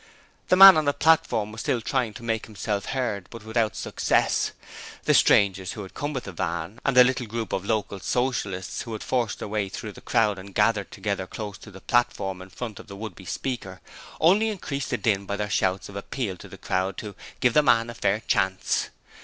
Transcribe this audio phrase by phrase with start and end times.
[0.47, 4.51] The man on the platform was still trying to make himself heard, but without success.
[5.03, 8.81] The strangers who had come with the van and the little group of local Socialists,
[8.81, 12.41] who had forced their way through the crowd and gathered together close to the platform
[12.41, 13.79] in front of the would be speaker,
[14.19, 17.61] only increased the din by their shouts of appeal to the crowd to 'give the
[17.61, 18.89] man a fair chance'.